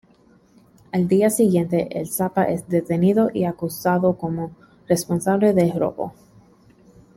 [0.91, 4.49] Al día siguiente, el Zapa es detenido y acusado como
[4.87, 6.13] responsable del robo.